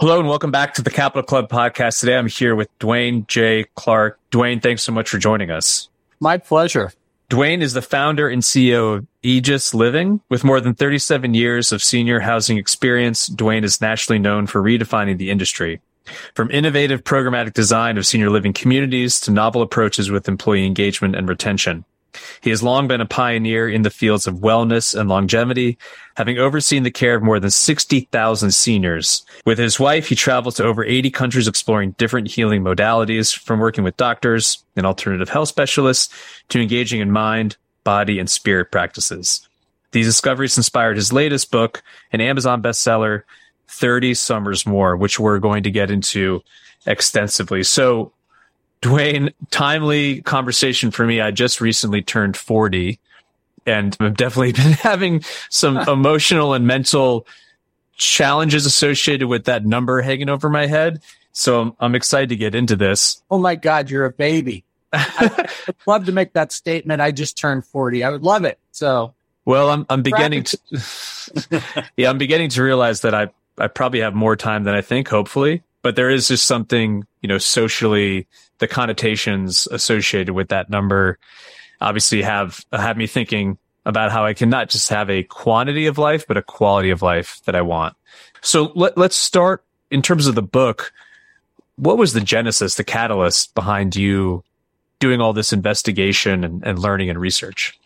[0.00, 2.00] Hello and welcome back to the Capital Club podcast.
[2.00, 3.66] Today I'm here with Dwayne J.
[3.74, 4.18] Clark.
[4.30, 5.90] Dwayne, thanks so much for joining us.
[6.20, 6.90] My pleasure.
[7.28, 10.22] Dwayne is the founder and CEO of Aegis Living.
[10.30, 15.18] With more than 37 years of senior housing experience, Dwayne is nationally known for redefining
[15.18, 15.82] the industry.
[16.34, 21.28] From innovative programmatic design of senior living communities to novel approaches with employee engagement and
[21.28, 21.84] retention.
[22.40, 25.78] He has long been a pioneer in the fields of wellness and longevity,
[26.16, 29.24] having overseen the care of more than 60,000 seniors.
[29.44, 33.84] With his wife, he travels to over 80 countries exploring different healing modalities, from working
[33.84, 36.12] with doctors and alternative health specialists
[36.48, 39.48] to engaging in mind, body, and spirit practices.
[39.92, 41.82] These discoveries inspired his latest book,
[42.12, 43.22] an Amazon bestseller,
[43.68, 46.42] 30 Summers More, which we're going to get into
[46.86, 47.62] extensively.
[47.62, 48.12] So,
[48.82, 51.20] Dwayne, timely conversation for me.
[51.20, 52.98] I just recently turned 40
[53.66, 57.26] and I've definitely been having some emotional and mental
[57.96, 61.02] challenges associated with that number hanging over my head.
[61.32, 63.22] So I'm, I'm excited to get into this.
[63.30, 64.64] Oh my God, you're a baby.
[64.92, 67.00] I, would love to make that statement.
[67.00, 68.02] I just turned 40.
[68.02, 68.58] I would love it.
[68.72, 69.14] So,
[69.44, 70.58] well, I'm, I'm beginning to,
[71.96, 75.08] yeah, I'm beginning to realize that I, I probably have more time than I think,
[75.08, 78.26] hopefully, but there is just something, you know, socially
[78.58, 81.18] the connotations associated with that number
[81.80, 85.98] obviously have have me thinking about how I can not just have a quantity of
[85.98, 87.96] life, but a quality of life that I want.
[88.42, 90.92] So let, let's start in terms of the book.
[91.76, 94.44] What was the genesis, the catalyst behind you
[94.98, 97.78] doing all this investigation and, and learning and research?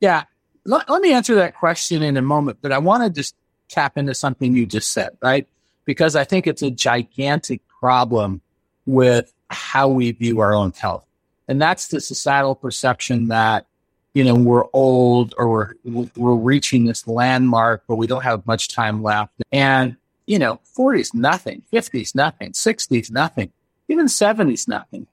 [0.00, 0.24] Yeah.
[0.64, 3.34] Let, let me answer that question in a moment, but I want to just
[3.68, 5.46] tap into something you just said, right?
[5.84, 8.40] Because I think it's a gigantic problem
[8.86, 11.04] with how we view our own health.
[11.48, 13.66] And that's the societal perception that,
[14.14, 18.68] you know, we're old or we're, we're reaching this landmark, but we don't have much
[18.68, 19.32] time left.
[19.52, 19.96] And,
[20.26, 23.52] you know, 40s, nothing, 50s, nothing, 60s, nothing,
[23.88, 25.06] even 70s, nothing.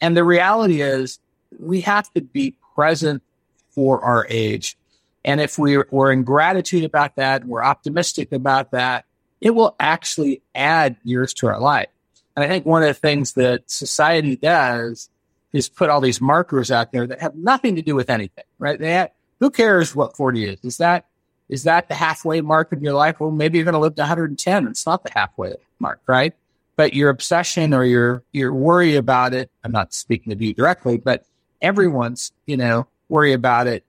[0.00, 1.18] And the reality is
[1.58, 3.22] we have to be present
[3.70, 4.76] for our age.
[5.24, 9.04] And if we're, we're in gratitude about that, we're optimistic about that,
[9.44, 11.90] it will actually add years to our life.
[12.34, 15.10] And I think one of the things that society does
[15.52, 18.80] is put all these markers out there that have nothing to do with anything, right?
[18.80, 20.64] Have, who cares what 40 is?
[20.64, 21.06] Is that,
[21.50, 23.20] is that the halfway mark of your life?
[23.20, 24.66] Well, maybe you're going to live to 110.
[24.66, 26.32] It's not the halfway mark, right?
[26.76, 30.96] But your obsession or your, your worry about it, I'm not speaking to you directly,
[30.96, 31.26] but
[31.60, 33.84] everyone's, you know, worry about it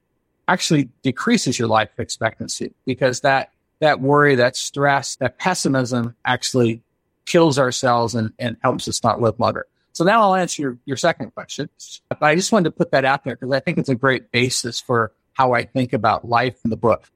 [0.49, 6.81] actually decreases your life expectancy because that, that worry, that stress, that pessimism actually
[7.25, 9.65] kills ourselves and, and helps us not live longer.
[9.93, 11.69] So now I'll answer your, your second question.
[12.09, 14.31] But I just wanted to put that out there because I think it's a great
[14.31, 17.09] basis for how I think about life in the book.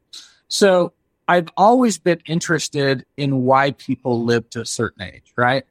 [0.48, 0.94] So
[1.28, 5.64] I've always been interested in why people live to a certain age, right?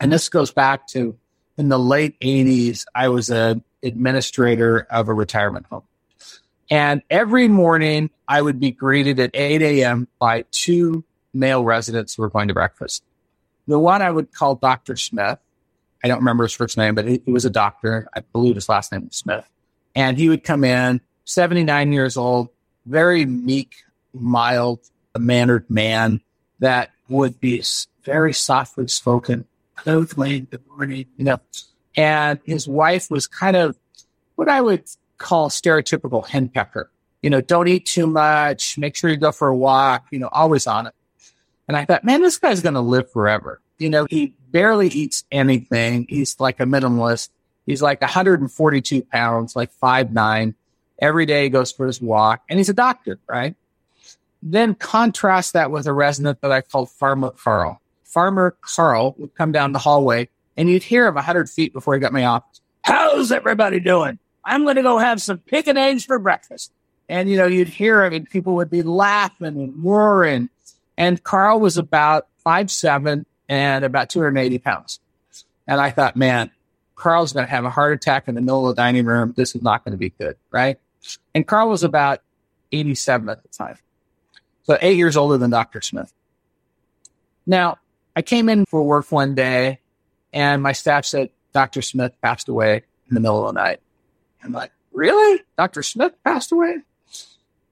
[0.00, 1.18] And this goes back to
[1.58, 5.82] in the late 80s, I was an administrator of a retirement home.
[6.70, 10.08] And every morning I would be greeted at 8 a.m.
[10.18, 13.02] by two male residents who were going to breakfast.
[13.66, 14.96] The one I would call Dr.
[14.96, 15.38] Smith.
[16.02, 18.08] I don't remember his first name, but he, was a doctor.
[18.14, 19.46] I believe his last name was Smith.
[19.94, 22.48] And he would come in, 79 years old,
[22.86, 23.74] very meek,
[24.14, 24.80] mild
[25.18, 26.20] mannered man
[26.60, 27.62] that would be
[28.04, 29.44] very softly spoken
[29.84, 31.40] hello, Dwayne, good morning, you know.
[31.96, 33.76] And his wife was kind of
[34.34, 34.84] what I would
[35.20, 36.86] call stereotypical henpecker.
[37.22, 40.30] You know, don't eat too much, make sure you go for a walk, you know,
[40.32, 40.94] always on it.
[41.68, 43.60] And I thought, man, this guy's going to live forever.
[43.78, 46.06] You know, he barely eats anything.
[46.08, 47.28] He's like a minimalist.
[47.66, 50.54] He's like 142 pounds, like five nine.
[50.98, 53.54] Every day he goes for his walk and he's a doctor, right?
[54.42, 57.80] Then contrast that with a resident that I called Farmer Carl.
[58.04, 61.94] Farmer Carl would come down the hallway and you'd hear him a hundred feet before
[61.94, 62.60] he got my office.
[62.82, 64.18] How's everybody doing?
[64.44, 66.72] I'm going to go have some pick and eggs for breakfast.
[67.08, 70.48] And, you know, you'd hear him and people would be laughing and roaring.
[70.96, 75.00] And Carl was about five, seven and about 280 pounds.
[75.66, 76.50] And I thought, man,
[76.94, 79.34] Carl's going to have a heart attack in the middle of the dining room.
[79.36, 80.36] This is not going to be good.
[80.50, 80.78] Right.
[81.34, 82.22] And Carl was about
[82.72, 83.76] 87 at the time.
[84.64, 85.80] So eight years older than Dr.
[85.80, 86.12] Smith.
[87.46, 87.78] Now,
[88.14, 89.80] I came in for work one day
[90.32, 91.82] and my staff said, Dr.
[91.82, 93.80] Smith passed away in the middle of the night.
[94.42, 95.42] I'm like, really?
[95.56, 95.82] Dr.
[95.82, 96.78] Smith passed away?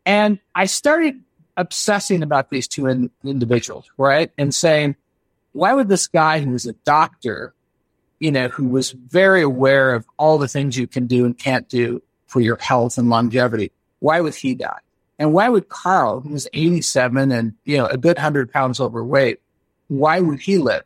[0.07, 1.21] And I started
[1.57, 4.31] obsessing about these two in- individuals, right?
[4.39, 4.97] And saying,
[5.53, 7.53] why would this guy who was a doctor,
[8.21, 11.69] you know, who was very aware of all the things you can do and can't
[11.69, 14.79] do for your health and longevity, why would he die?
[15.19, 19.41] And why would Carl, who was 87 and, you know, a good hundred pounds overweight,
[19.89, 20.85] why would he live?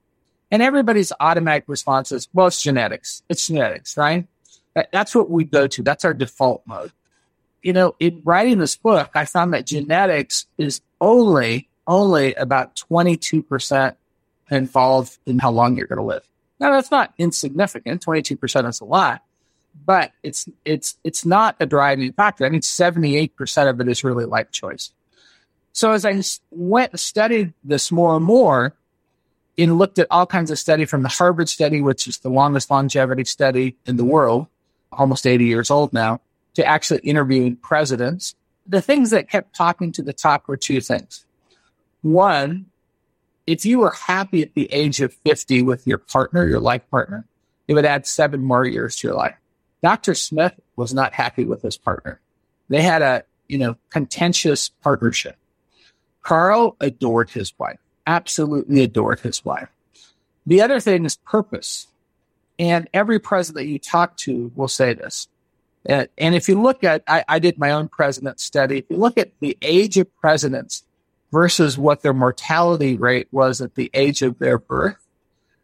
[0.51, 3.23] And everybody's automatic response is, well, it's genetics.
[3.29, 4.27] It's genetics, right?
[4.75, 5.83] That's what we go to.
[5.83, 6.93] That's our default mode.
[7.63, 13.97] You know, in writing this book, I found that genetics is only, only about 22%
[14.51, 16.27] involved in how long you're going to live.
[16.59, 18.05] Now, that's not insignificant.
[18.05, 19.23] 22% is a lot,
[19.85, 22.45] but it's, it's, it's not a driving factor.
[22.45, 24.91] I mean, 78% of it is really life choice.
[25.73, 28.75] So as I went and studied this more and more,
[29.59, 32.71] and looked at all kinds of study from the Harvard study, which is the longest
[32.71, 34.47] longevity study in the world,
[34.93, 36.21] almost 80 years old now,
[36.55, 38.35] to actually interviewing presidents.
[38.67, 41.25] The things that kept talking to the top were two things.
[42.03, 42.67] One,
[43.47, 47.27] if you were happy at the age of 50 with your partner, your life partner,
[47.69, 49.37] it would add seven more years to your life.
[49.83, 50.15] Dr.
[50.15, 52.21] Smith was not happy with his partner.
[52.69, 55.37] They had a, you know, contentious partnership.
[56.23, 59.69] Carl adored his wife absolutely adored his wife.
[60.47, 61.87] The other thing is purpose.
[62.63, 65.27] And every president that you talk to will say this.
[65.85, 68.79] And, and if you look at, I, I did my own president study.
[68.79, 70.85] If you look at the age of presidents
[71.33, 74.97] versus what their mortality rate was at the age of their birth,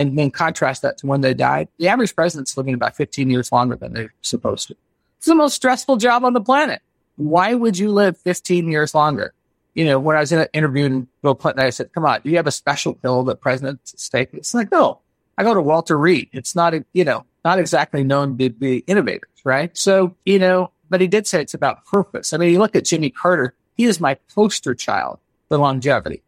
[0.00, 3.53] and then contrast that to when they died, the average president's living about 15 years
[3.53, 4.77] longer than they're supposed to.
[5.19, 6.83] It's the most stressful job on the planet.
[7.15, 9.35] Why would you live 15 years longer?
[9.78, 12.37] you know, when I was in interviewing Bill Clinton, I said, come on, do you
[12.37, 14.35] have a special pill that presidents take?
[14.35, 15.02] It's like, no,
[15.38, 16.28] I go to Walter Reed.
[16.33, 19.75] It's not, you know, not exactly known to be innovators, right?
[19.76, 22.33] So, you know, but he did say it's about purpose.
[22.33, 26.23] I mean, you look at Jimmy Carter, he is my poster child for longevity.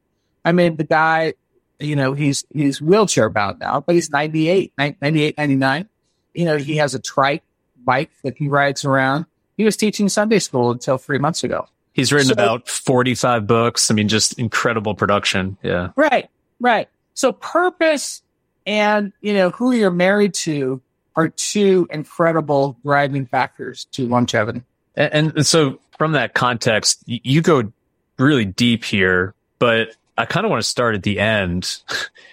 [0.45, 1.35] I mean, the guy,
[1.81, 5.89] you know, he's, he's wheelchair bound now, but he's 98, 98, 99.
[6.35, 7.43] You know, he has a trike
[7.85, 9.27] bike that he rides around.
[9.57, 11.67] He was teaching Sunday school until three months ago.
[11.93, 13.91] He's written so, about 45 books.
[13.91, 15.59] I mean, just incredible production.
[15.65, 15.89] Yeah.
[15.97, 16.31] Right.
[16.61, 16.89] Right.
[17.15, 18.23] So purpose
[18.71, 20.81] and, you know, who you're married to
[21.17, 24.63] are two incredible driving factors to longevity.
[24.95, 27.73] And, and so from that context, you go
[28.17, 31.83] really deep here, but I kind of want to start at the end.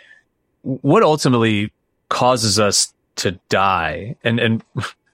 [0.62, 1.74] what ultimately
[2.10, 4.15] causes us to die?
[4.24, 4.63] And, and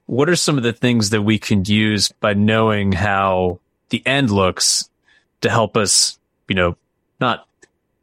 [0.04, 4.30] what are some of the things that we can use by knowing how the end
[4.30, 4.90] looks
[5.40, 6.76] to help us, you know,
[7.18, 7.48] not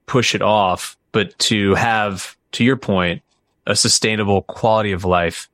[0.08, 3.22] push it off, but to have, to your point,
[3.65, 5.50] a sustainable quality of life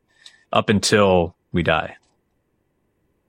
[0.52, 1.96] up until we die.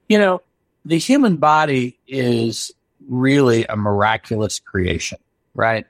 [0.09, 0.43] You know,
[0.85, 2.73] the human body is
[3.09, 5.19] really a miraculous creation,
[5.55, 5.87] right?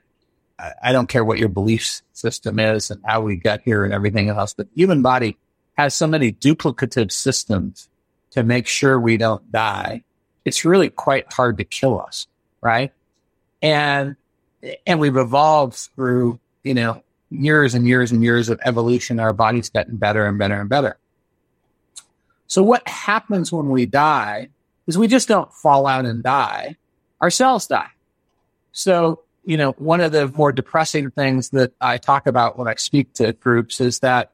[0.83, 4.29] I don't care what your belief system is and how we got here and everything
[4.29, 5.37] else, but the human body
[5.77, 7.87] has so many duplicative systems
[8.31, 10.03] to make sure we don't die.
[10.43, 12.27] It's really quite hard to kill us,
[12.61, 12.91] right?
[13.61, 14.17] And,
[14.85, 19.19] and we've evolved through, you know, years and years and years of evolution.
[19.19, 20.97] Our body's gotten better and better and better.
[22.47, 24.49] So what happens when we die
[24.87, 26.75] is we just don't fall out and die.
[27.21, 27.89] Our cells die.
[28.71, 32.75] So, you know, one of the more depressing things that I talk about when I
[32.75, 34.31] speak to groups is that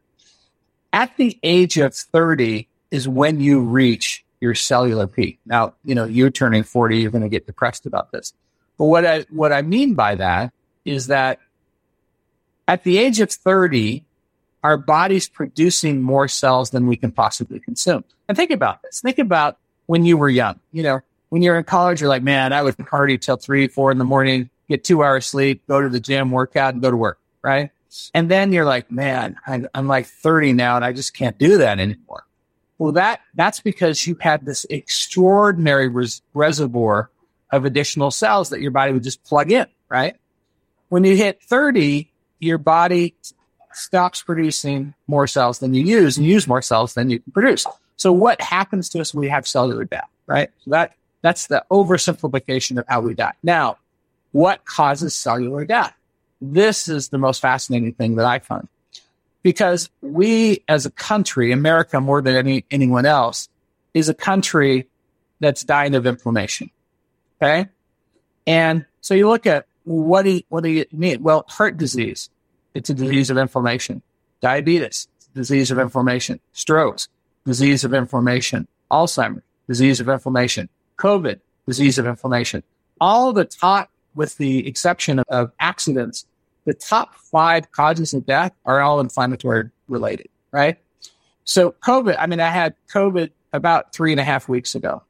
[0.94, 5.40] at the age of 30 is when you reach your cellular peak.
[5.46, 8.34] Now, you know, you're turning 40, you're going to get depressed about this.
[8.78, 10.54] But what I, what I mean by that
[10.86, 11.40] is that
[12.68, 14.04] at the age of 30,
[14.64, 18.04] our body's producing more cells than we can possibly consume.
[18.28, 19.02] And think about this.
[19.02, 20.60] Think about when you were young.
[20.72, 23.92] You know, when you're in college, you're like, man, I would party till three, four
[23.92, 26.90] in the morning, get two hours sleep, go to the gym, work out and go
[26.90, 27.20] to work.
[27.42, 27.70] Right.
[28.14, 31.60] And then you're like, man, I'm, I'm like 30 now and I just can't do
[31.60, 32.26] that anymore.
[32.78, 37.10] Well, that, that's because you had this extraordinary res- reservoir
[37.52, 39.68] of additional cells that your body would just plug in.
[39.88, 40.16] Right.
[40.90, 42.12] When you hit 30,
[42.46, 43.16] your body
[43.74, 47.66] stops producing more cells than you use and use more cells than you can produce.
[47.98, 50.50] So what happens to us when we have cellular death, right?
[50.64, 53.34] So that, that's the oversimplification of how we die.
[53.44, 53.78] Now,
[54.32, 55.94] what causes cellular death?
[56.42, 58.68] This is the most fascinating thing that I find
[59.44, 63.48] because we as a country, America more than any, anyone else
[63.94, 64.88] is a country
[65.40, 66.70] that's dying of inflammation.
[67.42, 67.70] Okay.
[68.48, 71.22] And so you look at what do you, what do you mean?
[71.22, 72.30] Well, heart disease,
[72.76, 74.02] it's a disease of inflammation.
[74.42, 76.40] Diabetes, disease of inflammation.
[76.54, 77.08] Strokes,
[77.46, 78.68] disease of inflammation.
[78.92, 80.70] Alzheimer's, disease of inflammation.
[81.00, 82.62] COVID, disease of inflammation.
[83.02, 86.26] All the top, with the exception of, of accidents,
[86.66, 90.78] the top five causes of death are all inflammatory related, right?
[91.46, 95.04] So COVID, I mean, I had COVID about three and a half weeks ago.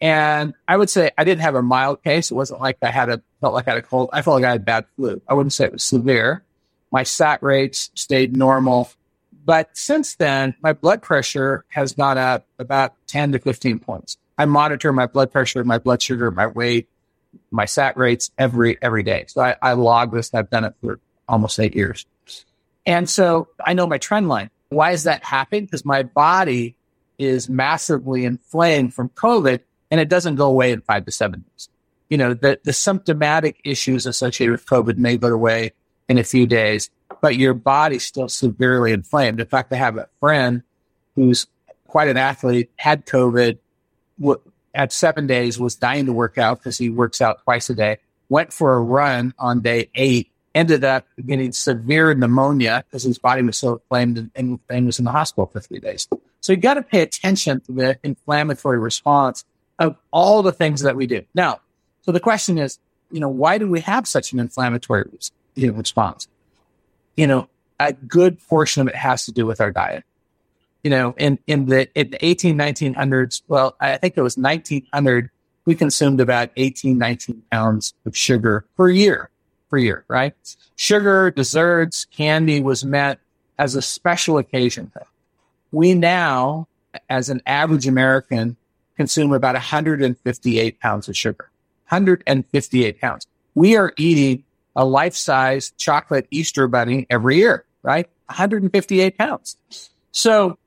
[0.00, 2.30] And I would say I didn't have a mild case.
[2.30, 4.10] It wasn't like I had a, felt like I had a cold.
[4.12, 5.20] I felt like I had bad flu.
[5.28, 6.42] I wouldn't say it was severe.
[6.92, 8.90] My sat rates stayed normal.
[9.44, 14.18] But since then, my blood pressure has gone up about 10 to 15 points.
[14.38, 16.88] I monitor my blood pressure, my blood sugar, my weight,
[17.50, 19.24] my sat rates every, every day.
[19.28, 20.32] So I, I log this.
[20.32, 22.06] I've done it for almost eight years.
[22.86, 24.50] And so I know my trend line.
[24.68, 25.64] Why is that happening?
[25.64, 26.76] Because my body
[27.18, 31.68] is massively inflamed from COVID and it doesn't go away in five to seven days.
[32.08, 35.72] You know, the, the symptomatic issues associated with COVID may go away
[36.08, 36.90] in a few days,
[37.20, 39.40] but your body's still severely inflamed.
[39.40, 40.62] In fact, I have a friend
[41.14, 41.46] who's
[41.86, 43.58] quite an athlete, had COVID,
[44.18, 44.40] w-
[44.74, 47.98] at seven days, was dying to work out because he works out twice a day,
[48.28, 53.42] went for a run on day eight, ended up getting severe pneumonia because his body
[53.42, 56.08] was so inflamed and, and, and was in the hospital for three days.
[56.40, 59.44] So you got to pay attention to the inflammatory response
[59.78, 61.22] of all the things that we do.
[61.34, 61.60] Now,
[62.02, 62.78] so the question is,
[63.10, 65.04] you know, why do we have such an inflammatory
[65.54, 66.28] you know, response?
[67.16, 70.04] You know, a good portion of it has to do with our diet
[70.82, 75.30] you know, in, in the, in the 18, 1900s, well, I think it was 1900,
[75.64, 79.30] we consumed about 18, 19 pounds of sugar per year,
[79.70, 80.34] per year, right?
[80.76, 83.20] Sugar, desserts, candy was meant
[83.58, 84.90] as a special occasion.
[85.70, 86.66] We now,
[87.08, 88.56] as an average American,
[88.96, 91.48] consume about 158 pounds of sugar.
[91.88, 93.26] 158 pounds.
[93.54, 94.44] We are eating
[94.74, 98.08] a life-size chocolate Easter bunny every year, right?
[98.26, 99.56] 158 pounds.
[100.12, 100.58] So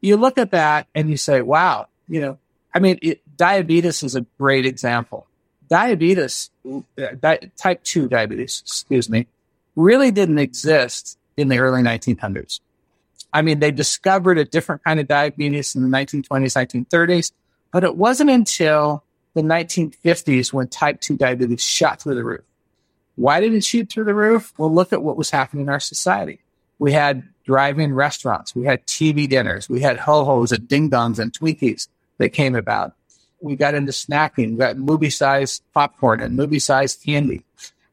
[0.00, 2.38] you look at that and you say, wow, you know,
[2.74, 5.26] I mean, it, diabetes is a great example.
[5.68, 6.80] Diabetes, uh,
[7.20, 9.26] di- type 2 diabetes, excuse me,
[9.74, 12.60] really didn't exist in the early 1900s.
[13.32, 16.26] I mean, they discovered a different kind of diabetes in the 1920s,
[16.86, 17.32] 1930s,
[17.72, 19.02] but it wasn't until
[19.34, 22.45] the 1950s when type 2 diabetes shot through the roof.
[23.16, 24.52] Why did it shoot through the roof?
[24.56, 26.40] Well, look at what was happening in our society.
[26.78, 28.54] We had drive-in restaurants.
[28.54, 29.68] We had TV dinners.
[29.68, 32.94] We had ho-hos and ding-dongs and Twinkies that came about.
[33.40, 34.52] We got into snacking.
[34.52, 37.44] We got movie-sized popcorn and movie-sized candy.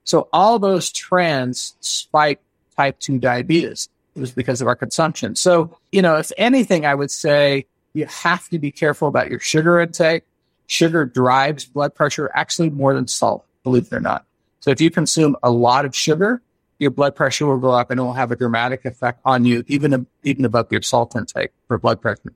[0.03, 2.43] So all those trends spiked
[2.75, 3.87] type 2 diabetes.
[4.15, 5.35] It was because of our consumption.
[5.35, 9.39] So, you know, if anything, I would say you have to be careful about your
[9.39, 10.23] sugar intake.
[10.67, 14.25] Sugar drives blood pressure actually more than salt, believe it or not.
[14.63, 16.41] So if you consume a lot of sugar,
[16.79, 19.65] your blood pressure will go up and it will have a dramatic effect on you,
[19.67, 22.31] even, even above your salt intake for blood pressure.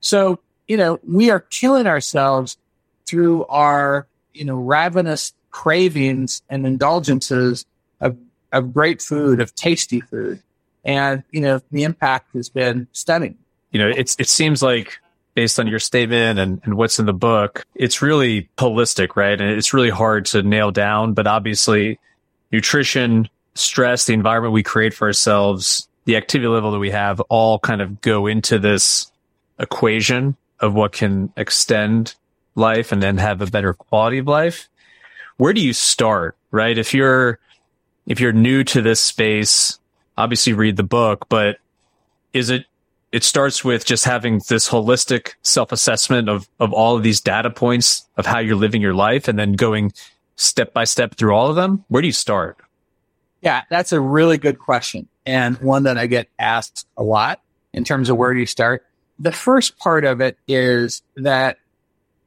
[0.00, 2.58] So, you know, we are killing ourselves
[3.06, 7.64] through our, you know, ravenous cravings and indulgences
[8.02, 8.18] of
[8.52, 10.42] of great food, of tasty food.
[10.84, 13.38] And, you know, the impact has been stunning.
[13.70, 14.98] You know, it's, it seems like
[15.34, 19.40] based on your statement and, and what's in the book, it's really holistic, right?
[19.40, 21.98] And it's really hard to nail down, but obviously
[22.50, 27.58] nutrition, stress, the environment we create for ourselves, the activity level that we have all
[27.58, 29.10] kind of go into this
[29.58, 32.14] equation of what can extend
[32.54, 34.68] life and then have a better quality of life.
[35.36, 36.76] Where do you start, right?
[36.76, 37.38] If you're,
[38.06, 39.78] if you're new to this space,
[40.18, 41.58] obviously read the book, but
[42.32, 42.66] is it,
[43.12, 47.50] it starts with just having this holistic self assessment of, of all of these data
[47.50, 49.92] points of how you're living your life and then going
[50.36, 51.84] step by step through all of them.
[51.88, 52.58] Where do you start?
[53.42, 57.40] Yeah, that's a really good question and one that I get asked a lot
[57.72, 58.84] in terms of where do you start.
[59.18, 61.58] The first part of it is that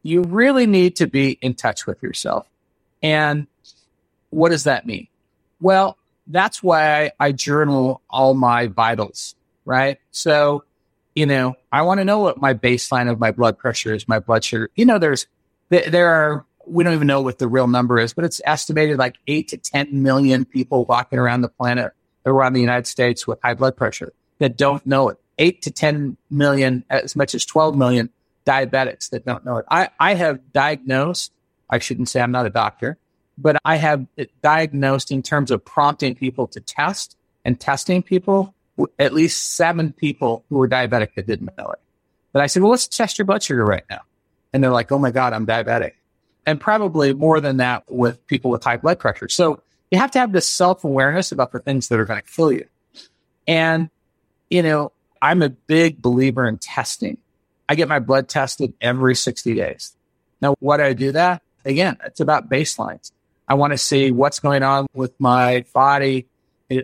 [0.04, 2.48] you really need to be in touch with yourself.
[3.02, 3.48] And
[4.30, 5.08] what does that mean?
[5.60, 5.98] Well,
[6.28, 9.36] that's why I journal all my vitals,
[9.66, 10.00] right?
[10.12, 10.63] So,
[11.15, 14.20] you know, I want to know what my baseline of my blood pressure is, my
[14.20, 14.70] blood sugar.
[14.75, 15.27] You know, there's,
[15.70, 19.15] there are, we don't even know what the real number is, but it's estimated like
[19.27, 21.91] eight to 10 million people walking around the planet,
[22.25, 25.17] around the United States with high blood pressure that don't know it.
[25.39, 28.10] Eight to 10 million, as much as 12 million
[28.46, 29.65] diabetics that don't know it.
[29.70, 31.32] I, I have diagnosed,
[31.70, 32.98] I shouldn't say I'm not a doctor,
[33.38, 34.05] but I have
[34.41, 38.53] diagnosed in terms of prompting people to test and testing people,
[39.00, 41.80] at least seven people who were diabetic that didn't know it.
[42.32, 44.01] But I said, well, let's test your blood sugar right now.
[44.51, 45.94] And they're like, oh my God, I'm diabetic.
[46.46, 49.30] And probably more than that with people with high blood pressure.
[49.30, 49.62] So
[49.92, 52.51] you have to have this self awareness about the things that are going to kill
[52.51, 52.65] you.
[53.48, 53.89] And,
[54.50, 57.18] you know, I'm a big believer in testing.
[57.70, 59.96] I get my blood tested every 60 days.
[60.42, 61.42] Now, why do I do that?
[61.63, 63.12] Again, it's about baselines.
[63.48, 66.27] I want to see what's going on with my body.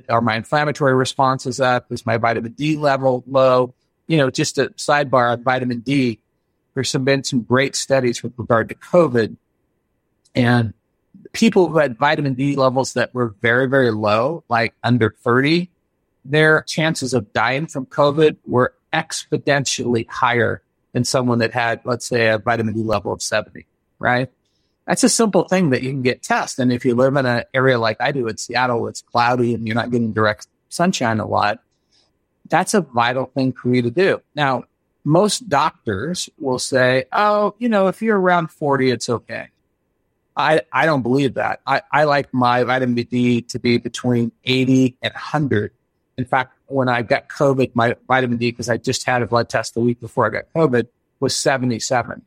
[0.09, 1.91] Are my inflammatory responses up?
[1.91, 3.73] Is my vitamin D level low?
[4.07, 6.19] You know, just a sidebar on vitamin D.
[6.73, 9.35] There's some, been some great studies with regard to COVID
[10.35, 10.73] and
[11.33, 15.69] people who had vitamin D levels that were very, very low, like under 30,
[16.25, 20.61] their chances of dying from COVID were exponentially higher
[20.93, 23.65] than someone that had, let's say, a vitamin D level of 70,
[23.99, 24.29] right?
[24.89, 26.63] That's a simple thing that you can get tested.
[26.63, 29.67] And if you live in an area like I do in Seattle, it's cloudy and
[29.67, 31.59] you're not getting direct sunshine a lot,
[32.49, 34.19] that's a vital thing for you to do.
[34.33, 34.63] Now,
[35.05, 39.49] most doctors will say, oh, you know, if you're around 40, it's okay.
[40.35, 41.61] I, I don't believe that.
[41.67, 45.71] I, I like my vitamin D to be between 80 and 100.
[46.17, 49.49] In fact, when I got COVID, my vitamin D, because I just had a blood
[49.49, 50.87] test the week before I got COVID,
[51.19, 52.23] was 77.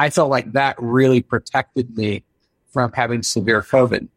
[0.00, 2.24] I felt like that really protected me
[2.72, 4.08] from having severe COVID.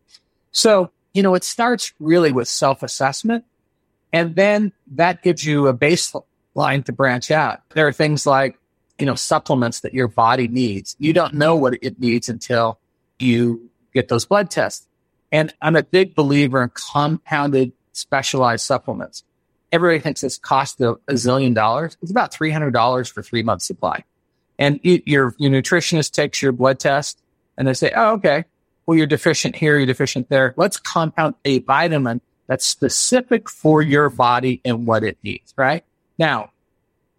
[0.54, 3.44] So, you know, it starts really with self assessment.
[4.14, 7.60] And then that gives you a baseline to branch out.
[7.74, 8.58] There are things like,
[8.98, 10.96] you know, supplements that your body needs.
[11.00, 12.80] You don't know what it needs until
[13.20, 14.88] you get those blood tests.
[15.34, 19.26] And I'm a big believer in compounded specialized supplements
[19.74, 21.98] everybody thinks it's cost a, a zillion dollars.
[22.02, 24.04] It's about $300 for three months supply.
[24.60, 27.22] And you, your, your nutritionist takes your blood test
[27.58, 28.46] and they say, Oh, okay.
[28.86, 29.78] Well, you're deficient here.
[29.78, 30.54] You're deficient there.
[30.58, 35.54] Let's compound a vitamin that's specific for your body and what it needs.
[35.58, 35.86] Right
[36.20, 36.52] now,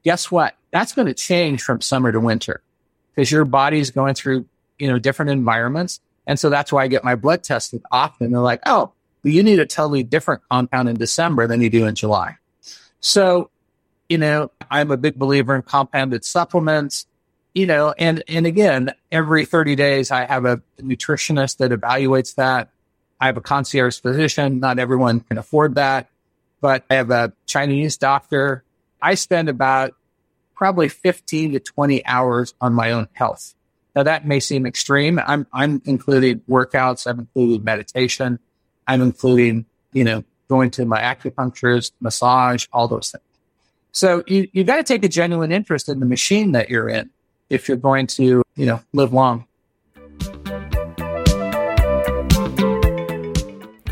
[0.05, 0.55] guess what?
[0.71, 2.63] That's going to change from summer to winter
[3.15, 4.47] because your body's going through,
[4.79, 6.01] you know, different environments.
[6.27, 8.33] And so that's why I get my blood tested often.
[8.33, 8.93] They're like, Oh,
[9.23, 12.37] you need a totally different compound in December than you do in July.
[13.01, 13.51] So,
[14.09, 17.07] you know, I'm a big believer in compounded supplements,
[17.55, 22.71] you know, and, and again, every 30 days I have a nutritionist that evaluates that.
[23.21, 24.59] I have a concierge physician.
[24.59, 26.09] Not everyone can afford that,
[26.61, 28.65] but I have a Chinese doctor.
[29.01, 29.95] I spend about
[30.57, 33.55] probably 15 to 20 hours on my own health.
[33.95, 35.21] Now that may seem extreme.
[35.25, 37.07] I'm, I'm including workouts.
[37.07, 38.41] I'm including meditation.
[38.87, 43.25] I'm including, you know, going to my acupuncturist, massage, all those things.
[43.93, 47.11] So you, you got to take a genuine interest in the machine that you're in
[47.51, 49.47] if you're going to, you know, live long.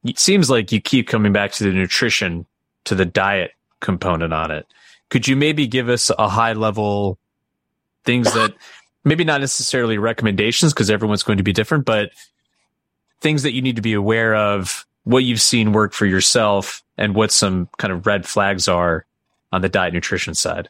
[0.05, 2.47] it seems like you keep coming back to the nutrition,
[2.85, 4.67] to the diet component on it.
[5.09, 7.19] Could you maybe give us a high level
[8.05, 8.55] things that
[9.05, 12.11] maybe not necessarily recommendations because everyone's going to be different, but
[13.21, 17.15] things that you need to be aware of, what you've seen work for yourself and
[17.15, 19.07] what some kind of red flags are
[19.53, 20.69] on the diet nutrition side?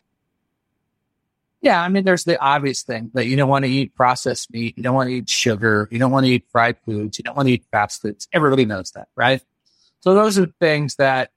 [1.62, 4.78] Yeah, I mean, there's the obvious thing that you don't want to eat processed meat.
[4.78, 5.88] You don't want to eat sugar.
[5.90, 7.18] You don't want to eat fried foods.
[7.18, 8.28] You don't want to eat fast foods.
[8.32, 9.42] Everybody knows that, right?
[10.00, 11.32] So those are things that,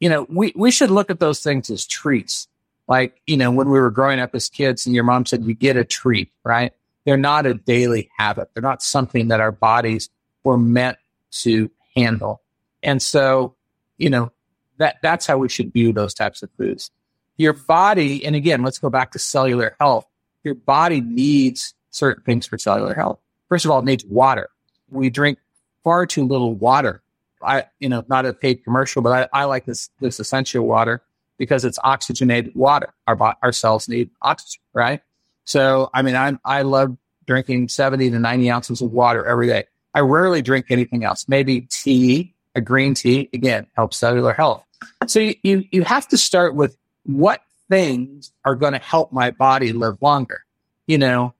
[0.00, 2.48] you know, we, we should look at those things as treats.
[2.88, 5.54] Like, you know, when we were growing up as kids and your mom said you
[5.54, 6.72] get a treat, right?
[7.04, 8.50] They're not a daily habit.
[8.52, 10.10] They're not something that our bodies
[10.42, 10.98] were meant
[11.42, 12.42] to handle.
[12.82, 13.54] And so,
[13.98, 14.32] you know,
[14.78, 16.90] that, that's how we should view those types of foods
[17.38, 20.06] your body, and again, let's go back to cellular health.
[20.42, 23.20] Your body needs certain things for cellular health.
[23.48, 24.50] First of all, it needs water.
[24.90, 25.38] We drink
[25.84, 27.02] far too little water.
[27.40, 31.02] I, you know, not a paid commercial, but I, I like this, this essential water
[31.38, 32.92] because it's oxygenated water.
[33.06, 35.00] Our, our cells need oxygen, right?
[35.44, 36.96] So, I mean, I, I love
[37.26, 39.64] drinking 70 to 90 ounces of water every day.
[39.94, 41.26] I rarely drink anything else.
[41.28, 44.64] Maybe tea, a green tea, again, helps cellular health.
[45.06, 49.30] So you, you, you have to start with what things are going to help my
[49.30, 50.44] body live longer?
[50.86, 51.34] You know,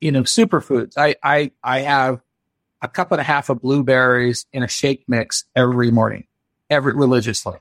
[0.00, 0.94] you know, superfoods.
[0.96, 2.20] I, I, I have
[2.82, 6.26] a cup and a half of blueberries in a shake mix every morning,
[6.68, 7.56] every religiously.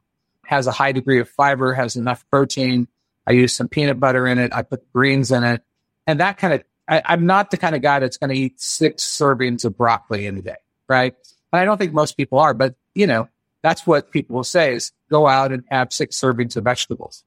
[0.46, 2.88] Has a high degree of fiber, has enough protein.
[3.26, 4.54] I use some peanut butter in it.
[4.54, 5.64] I put greens in it.
[6.06, 8.60] And that kind of, I, I'm not the kind of guy that's going to eat
[8.60, 10.58] six servings of broccoli in a day,
[10.90, 11.16] right?
[11.52, 13.30] And I don't think most people are, but you know,
[13.62, 17.24] that's what people will say is go out and have six servings of vegetables.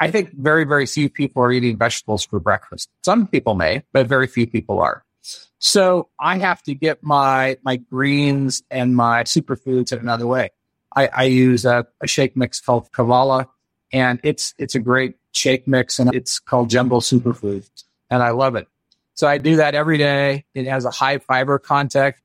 [0.00, 2.88] I think very, very few people are eating vegetables for breakfast.
[3.04, 5.04] Some people may, but very few people are.
[5.58, 10.50] So I have to get my, my greens and my superfoods in another way.
[10.94, 13.46] I, I use a, a, shake mix called Ka'Chava
[13.92, 17.68] and it's, it's a great shake mix and it's called Jumbo Superfood
[18.10, 18.66] and I love it.
[19.14, 20.44] So I do that every day.
[20.54, 22.16] It has a high fiber content,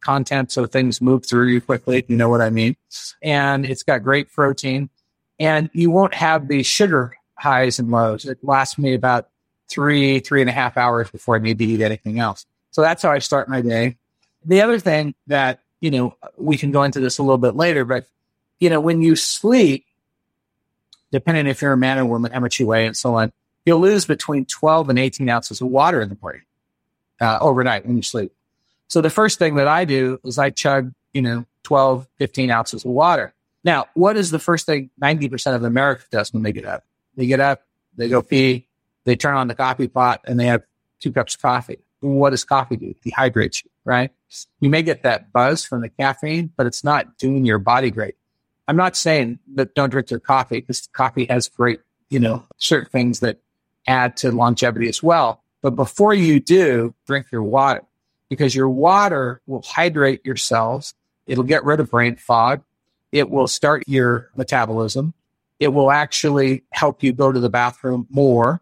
[0.00, 0.52] content.
[0.52, 2.04] So things move through you quickly.
[2.06, 2.76] You know what I mean?
[3.22, 4.90] And it's got great protein
[5.38, 8.24] and you won't have the sugar highs and lows.
[8.24, 9.28] It lasts me about
[9.68, 12.46] three, three and a half hours before I need to eat anything else.
[12.70, 13.96] So that's how I start my day.
[14.44, 17.84] The other thing that, you know, we can go into this a little bit later,
[17.84, 18.06] but,
[18.58, 19.84] you know, when you sleep,
[21.12, 23.30] depending if you're a man or woman, how much you weigh and so on,
[23.66, 26.40] you'll lose between 12 and 18 ounces of water in the morning,
[27.20, 28.32] uh, overnight when you sleep.
[28.88, 32.86] So the first thing that I do is I chug, you know, 12, 15 ounces
[32.86, 33.34] of water.
[33.62, 36.82] Now, what is the first thing 90% of America does when they get up?
[37.14, 37.60] They get up,
[37.94, 38.68] they go pee,
[39.04, 40.62] they turn on the coffee pot, and they have
[40.98, 41.80] two cups of coffee.
[42.00, 42.94] What does coffee do?
[43.04, 44.10] Dehydrates you, right?
[44.60, 48.16] You may get that buzz from the caffeine, but it's not doing your body great.
[48.66, 52.90] I'm not saying that don't drink your coffee because coffee has great, you know, certain
[52.90, 53.38] things that
[53.86, 55.42] add to longevity as well.
[55.60, 57.84] But before you do, drink your water
[58.28, 60.94] because your water will hydrate your cells.
[61.26, 62.62] It'll get rid of brain fog.
[63.12, 65.14] It will start your metabolism.
[65.60, 68.60] It will actually help you go to the bathroom more.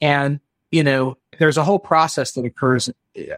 [0.00, 2.90] And, you know, there's a whole process that occurs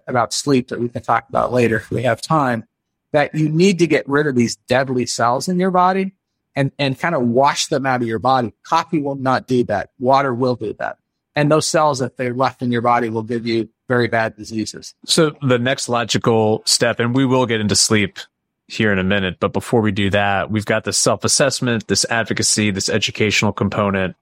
[0.07, 2.67] about sleep that we can talk about later if we have time
[3.13, 6.13] that you need to get rid of these deadly cells in your body
[6.55, 8.53] and, and kind of wash them out of your body.
[8.65, 9.91] Coffee will not do that.
[9.99, 10.99] Water will do that.
[11.35, 14.95] And those cells, if they're left in your body, will give you very bad diseases.
[15.07, 18.19] So the next logical step, and we will get into sleep
[18.67, 19.39] here in a minute.
[19.41, 24.17] But before we do that, we've got this self assessment, this advocacy, this educational component,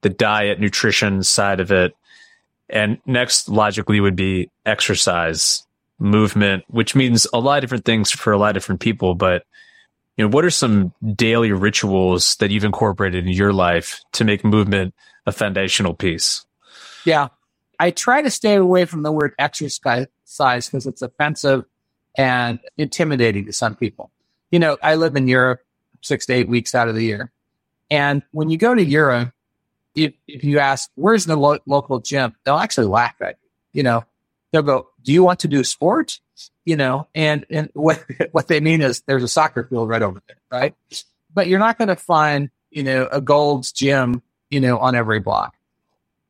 [0.00, 1.94] the diet, nutrition side of it.
[2.72, 5.66] And next logically would be exercise,
[5.98, 9.14] movement, which means a lot of different things for a lot of different people.
[9.14, 9.44] But,
[10.16, 14.44] you know, what are some daily rituals that you've incorporated in your life to make
[14.44, 14.94] movement
[15.26, 16.44] a foundational piece?
[17.04, 17.28] Yeah.
[17.78, 21.64] I try to stay away from the word exercise because it's offensive
[22.16, 24.10] and intimidating to some people.
[24.50, 25.60] You know, I live in Europe
[26.00, 27.30] six to eight weeks out of the year.
[27.90, 29.32] And when you go to Europe,
[29.94, 32.34] if, if you ask, where's the lo- local gym?
[32.44, 33.48] They'll actually laugh at you.
[33.78, 34.04] You know,
[34.52, 36.20] they'll go, do you want to do sports?
[36.64, 40.22] You know, and, and what, what they mean is there's a soccer field right over
[40.26, 40.74] there, right?
[41.32, 45.20] But you're not going to find, you know, a Gold's gym, you know, on every
[45.20, 45.56] block.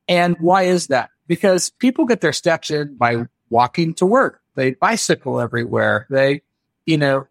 [0.09, 1.11] And why is that?
[1.27, 4.41] Because people get their steps in by walking to work.
[4.55, 6.07] They bicycle everywhere.
[6.11, 6.43] They,
[6.87, 7.27] you know,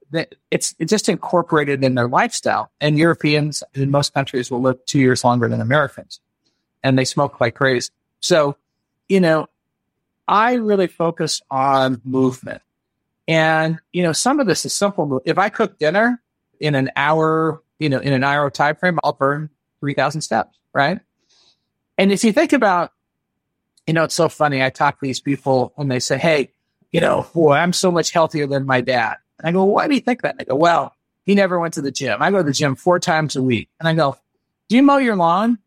[0.50, 2.72] it's, it's just incorporated in their lifestyle.
[2.80, 6.20] And Europeans in most countries will live two years longer than Americans
[6.84, 7.90] and they smoke like crazy.
[8.20, 8.56] So,
[9.08, 9.48] you know,
[10.28, 12.62] I really focus on movement.
[13.28, 15.22] And, you know, some of this is simple.
[15.26, 16.22] If I cook dinner
[16.60, 21.00] in an hour, you know, in an hour time frame, I'll burn 3,000 steps, right?
[21.98, 22.94] And if you think about,
[23.88, 24.64] you know, it's so funny.
[24.64, 26.52] I talk to these people and they say, Hey,
[26.92, 29.18] you know, boy, I'm so much healthier than my dad.
[29.42, 30.32] And I go, why do you think that?
[30.32, 32.22] And they go, well, he never went to the gym.
[32.22, 33.70] I go to the gym four times a week.
[33.80, 34.18] And I go,
[34.70, 35.58] do you mow your lawn?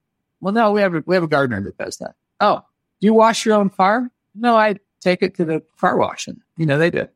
[0.41, 2.15] Well, no, we have a, we have a gardener that does that.
[2.41, 2.63] Oh,
[3.01, 4.11] do you wash your own car?
[4.35, 7.09] No, I take it to the car wash and, you know, they do.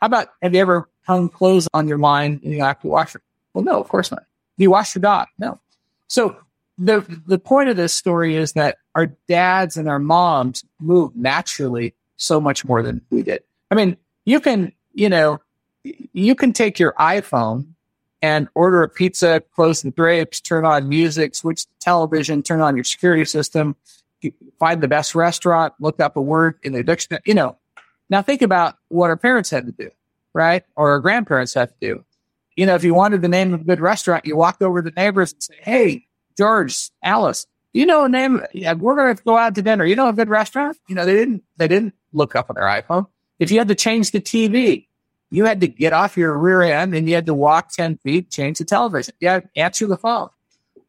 [0.00, 3.14] How about, have you ever hung clothes on your line and you have to wash
[3.14, 3.22] it?
[3.54, 4.24] Well, no, of course not.
[4.58, 5.28] Do you wash your dog?
[5.38, 5.60] No.
[6.08, 6.36] So
[6.78, 11.94] the, the point of this story is that our dads and our moms moved naturally
[12.16, 13.42] so much more than we did.
[13.70, 15.40] I mean, you can, you know,
[15.84, 17.66] you can take your iPhone
[18.20, 22.76] and order a pizza, close the drapes, turn on music, switch the television, turn on
[22.76, 23.74] your security system,
[24.58, 27.56] find the best restaurant, look up a word in the dictionary, you know.
[28.08, 29.90] Now think about what our parents had to do,
[30.34, 30.64] right?
[30.76, 32.04] Or our grandparents had to do.
[32.56, 34.90] You know, if you wanted the name of a good restaurant, you walked over to
[34.90, 38.42] the neighbors and say, Hey, George, Alice, you know a name?
[38.52, 39.86] Yeah, we're going to go out to dinner.
[39.86, 40.76] You know a good restaurant?
[40.88, 43.06] You know, they didn't, they didn't look up on their iPhone.
[43.38, 44.86] If you had to change the TV,
[45.32, 48.30] you had to get off your rear end and you had to walk 10 feet,
[48.30, 49.14] change the television.
[49.18, 50.28] Yeah, answer the phone.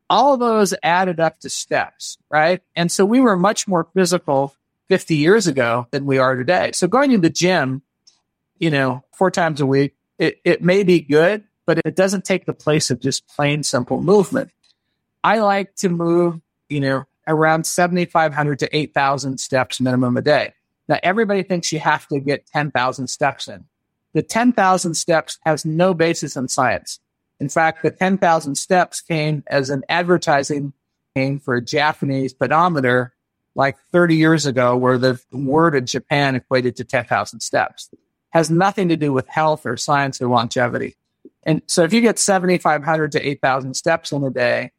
[0.10, 2.62] All of those added up to steps, right?
[2.75, 4.53] And so we were much more physical
[4.89, 6.71] 50 years ago than we are today.
[6.73, 7.84] So going to the gym,
[8.60, 12.45] you know, four times a week, it, it may be good, but it doesn't take
[12.45, 14.51] the place of just plain simple movement.
[15.23, 20.53] I like to move, you know, around 7,500 to 8,000 steps minimum a day.
[20.89, 23.63] Now, everybody thinks you have to get 10,000 steps in.
[24.13, 26.99] The 10,000 steps has no basis in science.
[27.39, 30.73] In fact, the 10,000 steps came as an advertising
[31.15, 33.13] came for a Japanese pedometer
[33.56, 37.89] like 30 years ago, where the word in Japan equated to 10,000 steps.
[38.32, 40.95] Has nothing to do with health or science or longevity.
[41.43, 44.71] And so if you get 7,500 to 8,000 steps in a day,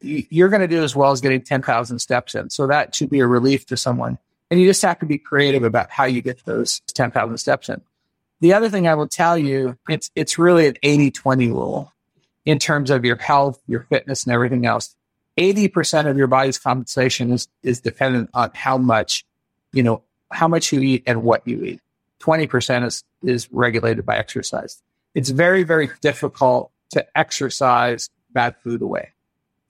[0.00, 2.50] you're going to do as well as getting 10,000 steps in.
[2.50, 4.18] So that should be a relief to someone.
[4.50, 7.80] And you just have to be creative about how you get those 10,000 steps in.
[8.42, 11.92] The other thing I will tell you, it's, it's really an 80 20 rule
[12.44, 14.96] in terms of your health, your fitness, and everything else.
[15.38, 19.24] 80% of your body's compensation is, is dependent on how much,
[19.72, 20.02] you know,
[20.32, 21.80] how much you eat and what you eat.
[22.20, 24.82] 20% is, is regulated by exercise.
[25.14, 29.10] It's very, very difficult to exercise bad food away.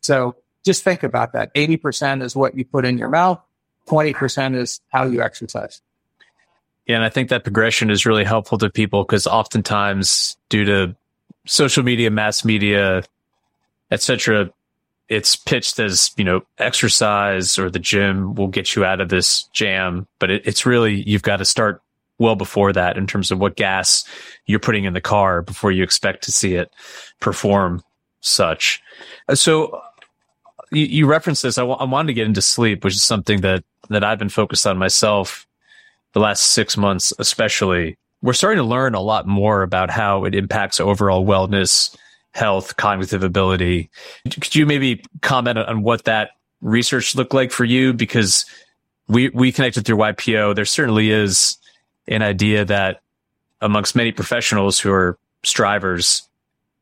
[0.00, 1.52] So just think about that.
[1.54, 3.38] 80% is what you put in your mouth.
[3.88, 5.82] 20% is how you exercise.
[6.86, 10.96] Yeah, and I think that progression is really helpful to people because oftentimes, due to
[11.46, 13.04] social media, mass media,
[13.90, 14.50] etc.,
[15.08, 19.44] it's pitched as you know exercise or the gym will get you out of this
[19.52, 21.82] jam, but it, it's really you've got to start
[22.18, 24.04] well before that in terms of what gas
[24.46, 26.70] you're putting in the car before you expect to see it
[27.20, 27.82] perform
[28.20, 28.80] such.
[29.28, 29.82] Uh, so
[30.70, 31.58] you, you referenced this.
[31.58, 34.28] I, w- I wanted to get into sleep, which is something that that I've been
[34.28, 35.46] focused on myself
[36.12, 40.34] the last six months, especially, we're starting to learn a lot more about how it
[40.34, 41.96] impacts overall wellness,
[42.32, 43.90] health, cognitive ability.
[44.24, 47.92] Could you maybe comment on what that research looked like for you?
[47.92, 48.46] Because
[49.08, 50.54] we, we connected through YPO.
[50.54, 51.56] There certainly is
[52.06, 53.00] an idea that
[53.60, 56.22] amongst many professionals who are strivers,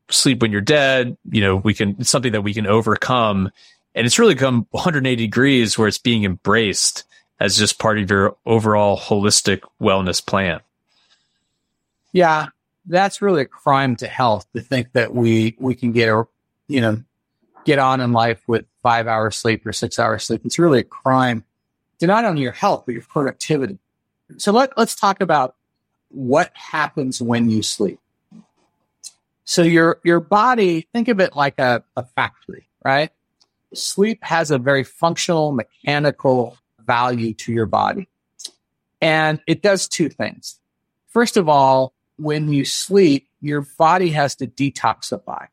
[0.09, 3.51] sleep when you're dead, you know, we can, it's something that we can overcome.
[3.95, 7.03] And it's really come 180 degrees where it's being embraced
[7.41, 10.61] as just part of your overall holistic wellness plan.
[12.13, 12.49] Yeah,
[12.85, 16.07] that's really a crime to health to think that we we can get
[16.67, 17.03] you know
[17.65, 20.41] get on in life with five hours sleep or six hours sleep.
[20.45, 21.43] It's really a crime
[21.99, 23.79] to not only your health but your productivity.
[24.37, 25.55] So let let's talk about
[26.09, 27.99] what happens when you sleep.
[29.45, 33.09] So your your body, think of it like a, a factory, right?
[33.73, 38.07] Sleep has a very functional mechanical value to your body.
[39.01, 40.59] And it does two things.
[41.07, 45.47] First of all, when you sleep, your body has to detoxify.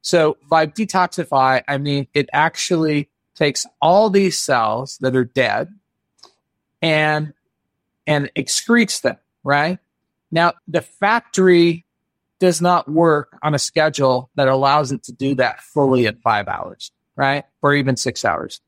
[0.00, 5.68] So by detoxify, I mean it actually takes all these cells that are dead
[6.80, 7.34] and
[8.06, 9.78] and excretes them, right?
[10.30, 11.86] Now the factory
[12.40, 16.48] does not work on a schedule that allows it to do that fully in five
[16.48, 17.44] hours, right?
[17.60, 18.60] Or even six hours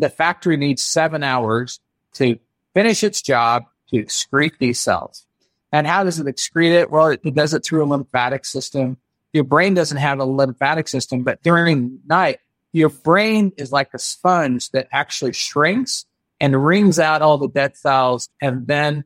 [0.00, 1.80] the factory needs seven hours
[2.14, 2.38] to
[2.74, 5.26] finish its job to excrete these cells.
[5.72, 6.90] And how does it excrete it?
[6.90, 8.96] Well, it, does it through a lymphatic system.
[9.32, 12.40] Your brain doesn't have a lymphatic system, but during night,
[12.72, 16.06] your brain is like a sponge that actually shrinks
[16.40, 19.04] and wrings out all the dead cells and then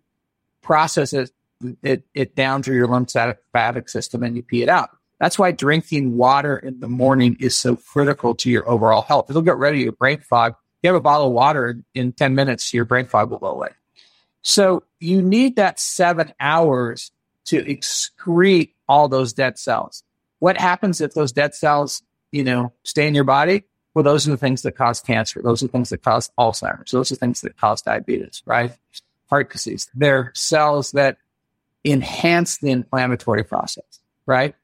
[0.62, 1.32] processes
[1.82, 4.90] it, it down through your lymphatic system and you pee it out.
[5.20, 9.30] That's why drinking water in the morning is so critical to your overall health.
[9.30, 10.54] It'll get rid of your brain fog.
[10.84, 13.70] You have a bottle of water in 10 minutes, your brain fog will go away.
[14.42, 17.10] So you need that seven hours
[17.46, 20.04] to excrete all those dead cells.
[20.40, 23.64] What happens if those dead cells, you know, stay in your body?
[23.94, 25.40] Well, those are the things that cause cancer.
[25.40, 26.90] Those are the things that cause Alzheimer's.
[26.90, 28.70] Those are things that cause diabetes, right?
[29.30, 29.88] Heart disease.
[29.94, 31.16] They're cells that
[31.82, 34.54] enhance the inflammatory process, right?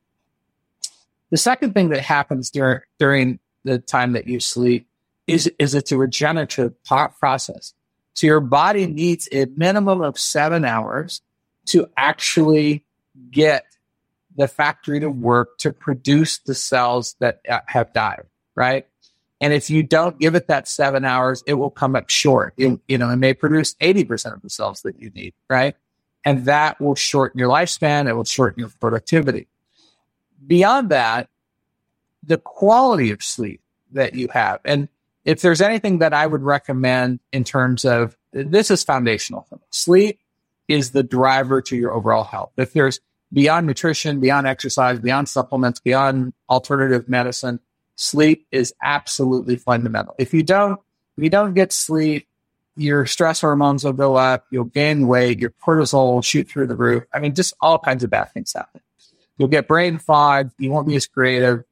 [1.31, 4.87] The second thing that happens during, during the time that you sleep
[5.31, 7.75] is, is it's a regenerative process.
[8.15, 11.23] So your body needs a minimum of seven hours
[11.67, 12.85] to actually
[13.31, 13.65] get
[14.37, 18.87] the factory to work to produce the cells that uh, have died, right?
[19.41, 22.55] And if you don't give it that seven hours, it will come up short.
[22.57, 25.75] It, you know, it may produce 80% of the cells that you need, right?
[26.25, 28.09] And that will shorten your lifespan.
[28.09, 29.49] It will shorten your productivity.
[30.47, 31.29] Beyond that,
[32.23, 33.63] the quality of sleep
[33.93, 34.61] that you have.
[34.65, 34.89] And
[35.25, 39.47] if there's anything that I would recommend in terms of this is foundational.
[39.71, 40.19] Sleep
[40.69, 42.53] is the driver to your overall health.
[42.57, 43.01] If there's
[43.33, 47.61] beyond nutrition, beyond exercise, beyond supplements, beyond alternative medicine,
[47.97, 50.15] sleep is absolutely fundamental.
[50.19, 50.81] If you don't,
[51.17, 52.27] if you don't get sleep,
[52.77, 56.77] your stress hormones will go up, you'll gain weight, your cortisol will shoot through the
[56.77, 57.05] roof.
[57.13, 58.81] I mean, just all kinds of bad things happen.
[59.37, 61.65] You'll get brain fog, you won't be as creative,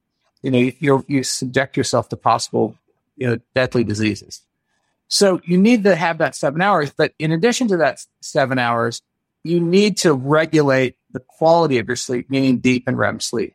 [0.43, 2.77] you know, you you subject yourself to possible,
[3.19, 4.43] you know, deadly diseases.
[5.09, 9.03] So you need to have that seven hours, but in addition to that seven hours,
[9.43, 13.55] you need to regulate the quality of your sleep, meaning deep and REM sleep.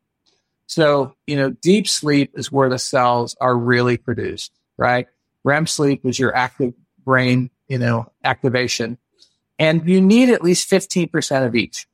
[0.65, 5.07] So, you know, deep sleep is where the cells are really produced, right?
[5.43, 6.73] REM sleep is your active
[7.05, 8.97] brain, you know, activation.
[9.59, 11.87] And you need at least 15% of each.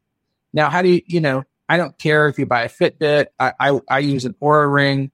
[0.54, 3.54] Now, how do you, you know, I don't care if you buy a Fitbit, I,
[3.60, 5.12] I, I use an Oura ring,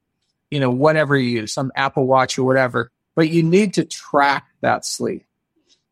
[0.51, 4.45] you know, whatever you use, some Apple Watch or whatever, but you need to track
[4.61, 5.25] that sleep.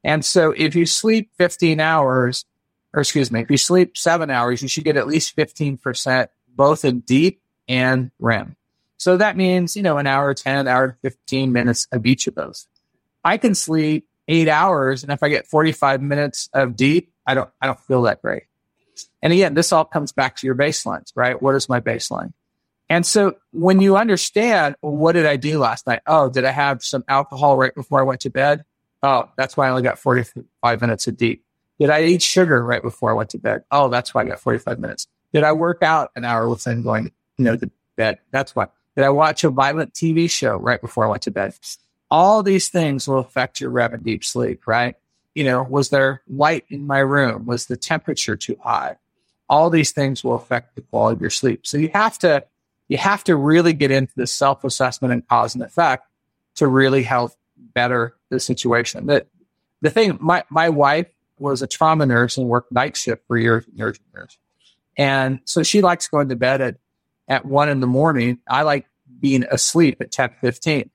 [0.03, 2.45] And so if you sleep 15 hours,
[2.93, 6.85] or excuse me, if you sleep seven hours, you should get at least 15% both
[6.85, 8.55] in deep and REM.
[8.97, 12.67] So that means, you know, an hour, 10, hour, 15 minutes of each of those.
[13.23, 15.03] I can sleep eight hours.
[15.03, 18.43] And if I get 45 minutes of deep, I don't, I don't feel that great.
[19.21, 21.41] And again, this all comes back to your baselines, right?
[21.41, 22.33] What is my baseline?
[22.93, 26.01] And so when you understand, well, what did I do last night?
[26.05, 28.65] Oh, did I have some alcohol right before I went to bed?
[29.01, 31.43] Oh, that's why I only got 45 minutes of deep.
[31.79, 33.63] Did I eat sugar right before I went to bed?
[33.71, 35.07] Oh, that's why I got 45 minutes.
[35.33, 38.19] Did I work out an hour within going you know, to bed.
[38.29, 38.67] That's why.
[38.95, 41.55] Did I watch a violent TV show right before I went to bed?
[42.11, 44.95] All these things will affect your REM and deep sleep, right?
[45.33, 47.47] You know, was there light in my room?
[47.47, 48.97] Was the temperature too high?
[49.49, 51.65] All these things will affect the quality of your sleep.
[51.65, 52.45] So you have to,
[52.87, 56.07] you have to really get into the self assessment and cause and effect
[56.55, 59.07] to really help better the situation.
[59.07, 59.27] That
[59.81, 61.07] the thing, my, my wife
[61.39, 64.37] was a trauma nurse and worked night shift for years and years and years.
[64.97, 66.75] And so she likes going to bed at
[67.27, 68.39] at one in the morning.
[68.47, 68.85] I like
[69.19, 70.89] being asleep at 10, 15.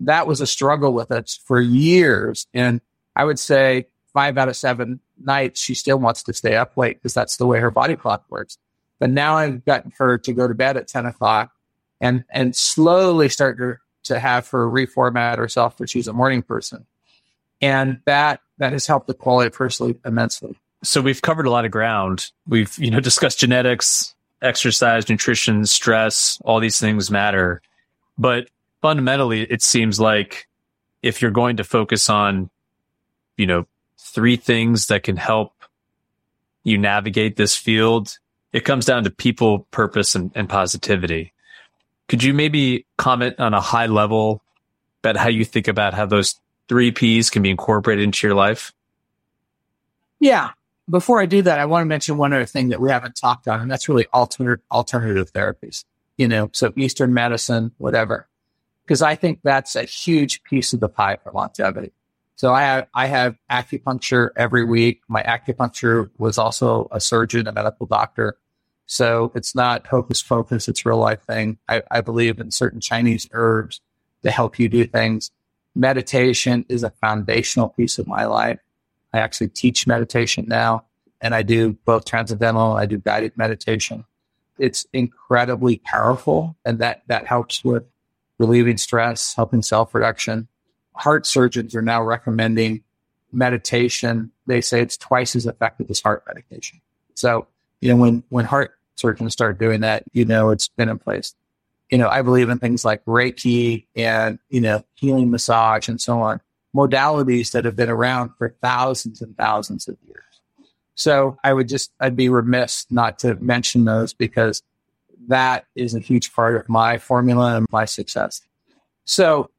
[0.00, 2.46] That was a struggle with us for years.
[2.54, 2.80] And
[3.14, 6.96] I would say five out of seven nights, she still wants to stay up late
[6.96, 8.56] because that's the way her body clock works.
[9.00, 11.50] But now I've gotten her to go to bed at 10 o'clock
[12.00, 16.86] and, and slowly start to, to have her reformat herself for she's a morning person.
[17.60, 20.56] And that, that has helped the quality of her sleep immensely.
[20.84, 22.30] So we've covered a lot of ground.
[22.46, 27.60] We've, you know, discussed genetics, exercise, nutrition, stress, all these things matter.
[28.16, 28.48] But
[28.80, 30.46] fundamentally, it seems like
[31.02, 32.50] if you're going to focus on,
[33.36, 33.66] you know,
[33.98, 35.52] three things that can help
[36.64, 38.18] you navigate this field,
[38.52, 41.32] it comes down to people, purpose, and, and positivity.
[42.08, 44.42] Could you maybe comment on a high level
[45.02, 48.72] about how you think about how those three P's can be incorporated into your life?
[50.18, 50.50] Yeah
[50.90, 53.46] before I do that, I want to mention one other thing that we haven't talked
[53.46, 55.84] on, and that's really alternative alternative therapies.
[56.16, 58.28] You know, so Eastern medicine, whatever,
[58.84, 61.92] because I think that's a huge piece of the pie for longevity.
[62.40, 65.02] So I have I have acupuncture every week.
[65.08, 68.38] My acupuncture was also a surgeon, a medical doctor.
[68.86, 71.58] So it's not hocus pocus; it's real life thing.
[71.68, 73.82] I, I believe in certain Chinese herbs
[74.22, 75.30] to help you do things.
[75.74, 78.58] Meditation is a foundational piece of my life.
[79.12, 80.86] I actually teach meditation now.
[81.20, 84.06] and I do both transcendental, I do guided meditation.
[84.58, 87.84] It's incredibly powerful and that, that helps with
[88.38, 90.48] relieving stress, helping self reduction.
[90.94, 92.82] Heart surgeons are now recommending
[93.32, 94.32] meditation.
[94.46, 96.80] They say it's twice as effective as heart medication.
[97.14, 97.46] So,
[97.80, 101.34] you know, when, when heart surgeons start doing that, you know, it's been in place.
[101.90, 106.20] You know, I believe in things like Reiki and, you know, healing massage and so
[106.20, 106.40] on,
[106.74, 110.24] modalities that have been around for thousands and thousands of years.
[110.94, 114.62] So I would just, I'd be remiss not to mention those because
[115.28, 118.42] that is a huge part of my formula and my success.
[119.04, 119.50] So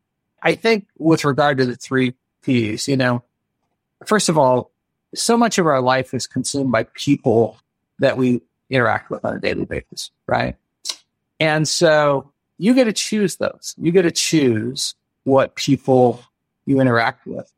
[0.42, 3.24] I think with regard to the three P's, you know,
[4.06, 4.72] first of all,
[5.14, 7.58] so much of our life is consumed by people
[8.00, 10.56] that we interact with on a daily basis, right?
[11.40, 13.76] And so you get to choose those.
[13.78, 16.24] You get to choose what people
[16.66, 17.52] you interact with.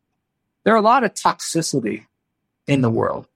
[0.64, 2.06] There are a lot of toxicity
[2.68, 3.28] in the world.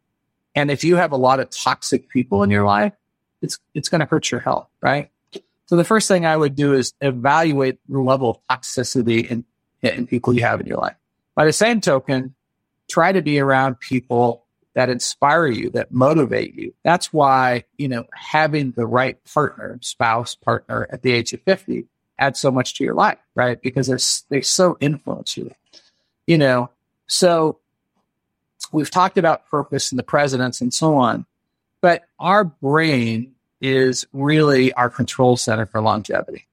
[0.55, 2.93] And if you have a lot of toxic people in your life,
[3.41, 5.11] it's, it's going to hurt your health, right?
[5.67, 9.45] So the first thing I would do is evaluate the level of toxicity in,
[9.81, 10.95] in people you have in your life.
[11.35, 12.33] By the same token,
[12.89, 14.45] try to be around people
[14.75, 16.73] that inspire you, that motivate you.
[16.83, 21.85] That's why, you know, having the right partner, spouse, partner at the age of 50
[22.17, 23.61] adds so much to your life, right?
[23.61, 23.99] Because they're,
[24.29, 25.51] they so influence you,
[26.27, 26.69] you know.
[27.07, 27.59] So
[28.71, 31.25] we've talked about purpose and the presidents and so on,
[31.81, 36.47] but our brain is really our control center for longevity.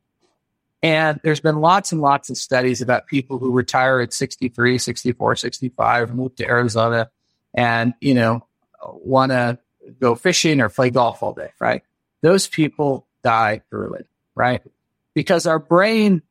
[0.83, 5.37] And there's been lots and lots of studies about people who retire at 63, 64,
[5.37, 7.11] 65, move to Arizona
[7.55, 8.47] and, you know,
[8.83, 9.59] want to
[10.01, 11.83] go fishing or play golf all day, right?
[12.21, 14.63] Those people die early, right?
[15.15, 16.23] Because our brain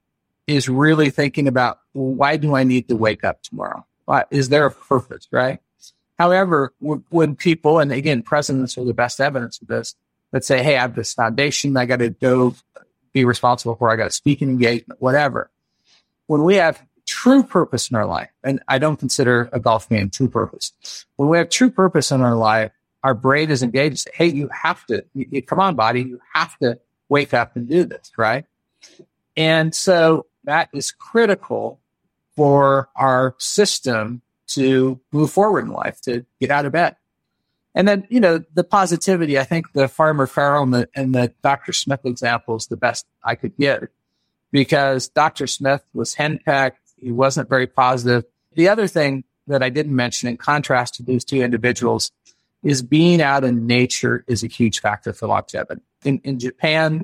[0.45, 3.86] is really thinking about well, why do I need to wake up tomorrow?
[4.05, 5.59] Why, is there a purpose, right?
[6.19, 9.95] However, when people, and again, presidents are the best evidence of this,
[10.34, 11.77] that say, Hey, I have this foundation.
[11.77, 12.55] I got to go
[13.13, 13.89] be responsible for.
[13.89, 15.49] I got a speaking engagement, whatever.
[16.27, 20.09] When we have true purpose in our life, and I don't consider a golf game
[20.09, 21.05] true purpose.
[21.15, 22.71] When we have true purpose in our life,
[23.03, 24.09] our brain is engaged.
[24.13, 26.79] Hey, you have to, you, you, come on, body, you have to
[27.09, 28.45] wake up and do this, right?
[29.38, 31.79] And so that is critical
[32.36, 36.95] for our system to move forward in life, to get out of bed.
[37.76, 41.34] And then, you know, the positivity, I think the farmer Farrell and the, and the
[41.41, 41.74] Dr.
[41.74, 43.88] Smith example is the best I could give
[44.51, 45.47] because Dr.
[45.47, 46.78] Smith was henpecked.
[46.97, 48.26] He wasn't very positive.
[48.53, 52.11] The other thing that I didn't mention in contrast to those two individuals
[52.63, 55.82] is being out in nature is a huge factor for longevity.
[56.05, 57.03] In, in Japan,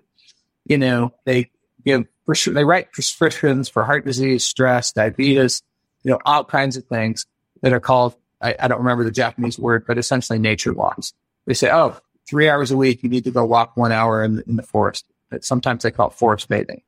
[0.66, 1.50] you know, they
[1.84, 2.06] give,
[2.48, 5.62] they write prescriptions for heart disease, stress, diabetes,
[6.04, 7.26] you know, all kinds of things
[7.62, 11.14] that are called, I, I don't remember the Japanese word, but essentially nature walks.
[11.46, 14.44] They say, oh, three hours a week, you need to go walk one hour in,
[14.48, 15.06] in the forest.
[15.30, 16.82] But sometimes they call it forest bathing.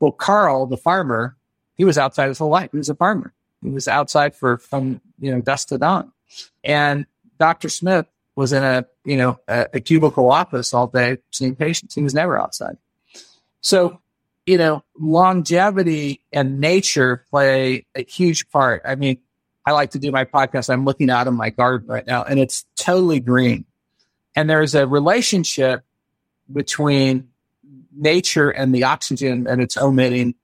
[0.00, 1.36] Well, Carl, the farmer,
[1.76, 2.70] he was outside his whole life.
[2.72, 3.32] He was a farmer.
[3.62, 6.12] He was outside for from, you know, dusk to dawn.
[6.62, 7.06] And
[7.38, 7.68] Dr.
[7.68, 8.06] Smith
[8.36, 11.94] was in a, you know, a, a cubicle office all day seeing patients.
[11.94, 12.76] He was never outside.
[13.60, 14.00] So
[14.46, 18.82] you know, longevity and nature play a huge part.
[18.84, 19.18] I mean,
[19.66, 20.70] I like to do my podcast.
[20.70, 23.64] I'm looking out of my garden right now and it's totally green.
[24.36, 25.84] And there's a relationship
[26.52, 27.28] between
[27.96, 30.34] nature and the oxygen that it's emitting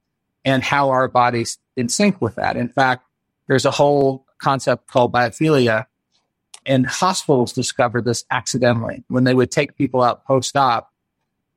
[0.43, 2.57] and how our body's in sync with that.
[2.57, 3.05] In fact,
[3.47, 5.85] there's a whole concept called biophilia
[6.65, 9.03] and hospitals discovered this accidentally.
[9.07, 10.91] When they would take people out post op,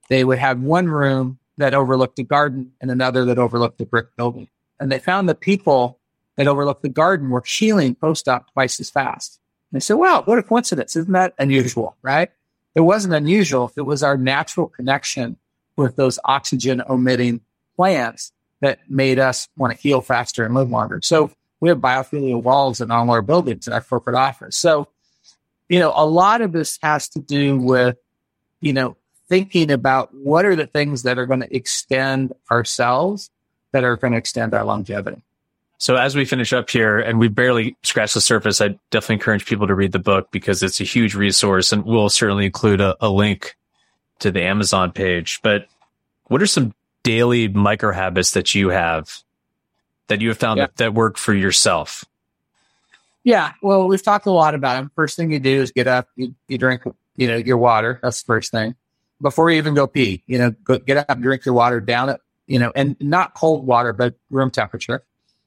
[0.08, 4.16] they would have one room that overlooked a garden and another that overlooked a brick
[4.16, 4.48] building.
[4.80, 5.98] And they found that people
[6.36, 9.40] that overlooked the garden were healing post-op twice as fast.
[9.70, 10.96] And they said, wow, what a coincidence.
[10.96, 11.96] Isn't that unusual?
[12.02, 12.30] Right?
[12.74, 15.36] It wasn't unusual it was our natural connection
[15.76, 17.40] with those oxygen emitting
[17.76, 21.00] plants that made us want to heal faster and live longer.
[21.02, 21.30] So
[21.60, 24.56] we have biophilia walls in all our buildings in our corporate office.
[24.56, 24.88] So,
[25.68, 27.96] you know, a lot of this has to do with,
[28.60, 28.96] you know,
[29.28, 33.30] thinking about what are the things that are going to extend ourselves
[33.72, 35.22] that are going to extend our longevity.
[35.84, 39.44] So as we finish up here and we barely scratched the surface, I definitely encourage
[39.44, 42.96] people to read the book because it's a huge resource and we'll certainly include a,
[43.04, 43.54] a link
[44.20, 45.40] to the Amazon page.
[45.42, 45.66] But
[46.28, 46.72] what are some
[47.02, 49.18] daily micro habits that you have
[50.06, 50.68] that you have found yeah.
[50.68, 52.06] that, that work for yourself?
[53.22, 53.52] Yeah.
[53.60, 54.90] Well, we've talked a lot about them.
[54.94, 56.84] First thing you do is get up, you, you drink,
[57.18, 58.00] you know, your water.
[58.02, 58.74] That's the first thing
[59.20, 60.22] before you even go pee.
[60.26, 63.66] You know, go, get up, drink your water, down it, you know, and not cold
[63.66, 65.04] water, but room temperature,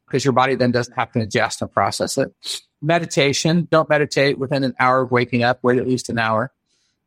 [0.08, 2.34] because your body then doesn't have to adjust and process it.
[2.82, 3.68] meditation.
[3.70, 5.60] Don't meditate within an hour of waking up.
[5.64, 6.52] Wait at least an hour.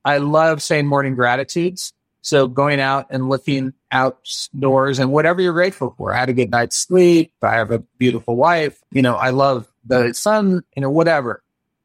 [0.05, 1.92] I love saying morning gratitudes.
[2.22, 6.12] So going out and looking outdoors and whatever you're grateful for.
[6.14, 7.32] I had a good night's sleep.
[7.42, 8.78] I have a beautiful wife.
[8.92, 11.42] You know, I love the sun, you know, whatever.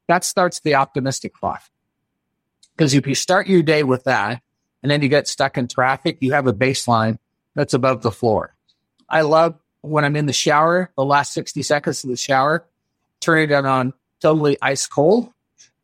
[0.08, 1.62] That starts the optimistic clock.
[2.76, 4.42] Because if you start your day with that
[4.82, 7.18] and then you get stuck in traffic, you have a baseline
[7.54, 8.54] that's above the floor.
[9.08, 12.66] I love when I'm in the shower, the last 60 seconds of the shower,
[13.20, 15.32] turning it on totally ice cold.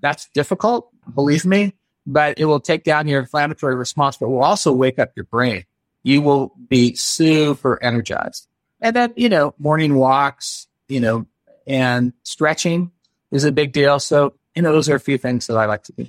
[0.00, 1.74] That's difficult, believe me,
[2.06, 5.64] but it will take down your inflammatory response, but will also wake up your brain.
[6.02, 8.48] You will be super energized.
[8.80, 11.26] And then, you know, morning walks, you know,
[11.66, 12.90] and stretching
[13.30, 14.00] is a big deal.
[14.00, 16.06] So, you know, those are a few things that I like to do.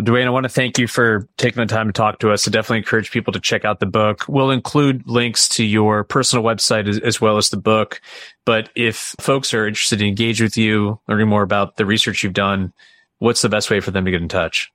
[0.00, 2.46] Dwayne, I want to thank you for taking the time to talk to us.
[2.46, 4.24] I definitely encourage people to check out the book.
[4.28, 8.00] We'll include links to your personal website as, as, well as the book.
[8.44, 12.32] But if folks are interested to engage with you, learning more about the research you've
[12.32, 12.72] done,
[13.18, 14.72] what's the best way for them to get in touch?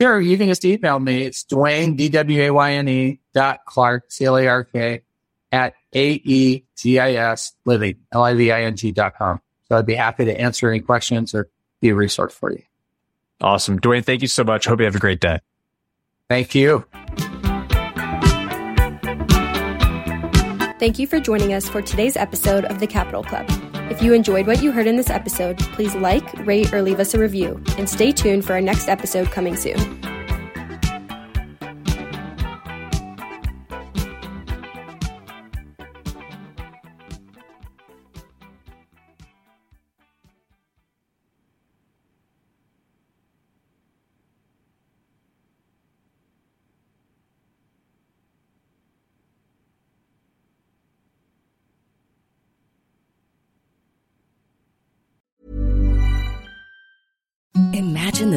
[0.00, 0.20] Sure.
[0.20, 1.24] You can just email me.
[1.24, 5.02] It's Dwayne, D-W-A-Y-N-E dot Clark, C-L-A-R-K
[5.52, 9.40] at A-E-G-I-S living, L-I-V-I-N-G dot com.
[9.68, 11.48] So I'd be happy to answer any questions or
[11.80, 12.62] be a resource for you.
[13.40, 13.80] Awesome.
[13.80, 14.66] Dwayne, thank you so much.
[14.66, 15.40] Hope you have a great day.
[16.28, 16.84] Thank you.
[20.78, 23.46] Thank you for joining us for today's episode of the Capital Club.
[23.90, 27.12] If you enjoyed what you heard in this episode, please like, rate, or leave us
[27.12, 29.76] a review, and stay tuned for our next episode coming soon.